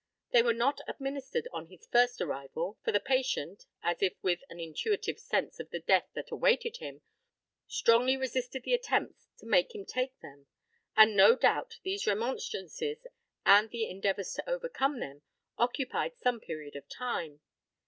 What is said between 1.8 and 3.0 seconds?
first arrival, for the